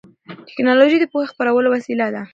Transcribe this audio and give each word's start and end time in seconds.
ټیکنالوژي 0.47 0.97
د 0.99 1.05
پوهې 1.11 1.27
خپرولو 1.31 1.67
وسیله 1.75 2.07
ده. 2.13 2.21